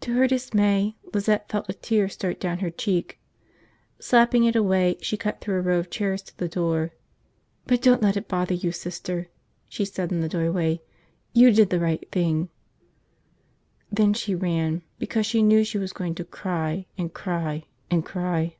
To 0.00 0.14
her 0.14 0.26
dismay, 0.26 0.96
Lizette 1.12 1.50
felt 1.50 1.68
a 1.68 1.74
tear 1.74 2.08
start 2.08 2.40
down 2.40 2.60
her 2.60 2.70
cheek. 2.70 3.20
Slapping 3.98 4.44
it 4.44 4.56
away, 4.56 4.96
she 5.02 5.18
cut 5.18 5.42
through 5.42 5.58
a 5.58 5.60
row 5.60 5.78
of 5.78 5.90
chairs 5.90 6.22
to 6.22 6.38
the 6.38 6.48
door. 6.48 6.92
"But 7.66 7.82
don't 7.82 8.00
let 8.00 8.16
it 8.16 8.26
bother 8.26 8.54
you, 8.54 8.72
Sister," 8.72 9.28
she 9.68 9.84
said 9.84 10.10
in 10.12 10.22
the 10.22 10.30
doorway. 10.30 10.80
"You 11.34 11.52
did 11.52 11.68
the 11.68 11.78
right 11.78 12.10
thing." 12.10 12.48
Then 13.92 14.14
she 14.14 14.34
ran 14.34 14.80
because 14.98 15.26
she 15.26 15.42
knew 15.42 15.62
she 15.62 15.76
was 15.76 15.92
going 15.92 16.14
to 16.14 16.24
cry 16.24 16.86
and 16.96 17.12
cry 17.12 17.64
and 17.90 18.02
cry. 18.02 18.56